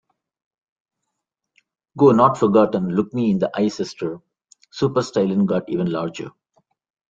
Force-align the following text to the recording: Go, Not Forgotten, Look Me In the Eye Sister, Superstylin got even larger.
Go, 1.95 2.09
Not 2.11 2.35
Forgotten, 2.39 2.89
Look 2.89 3.13
Me 3.13 3.29
In 3.29 3.37
the 3.37 3.51
Eye 3.55 3.67
Sister, 3.67 4.19
Superstylin 4.73 5.45
got 5.45 5.69
even 5.69 5.91
larger. 5.91 6.31